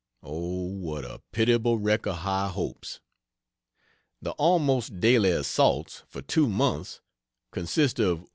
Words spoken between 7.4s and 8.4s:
consist of 1.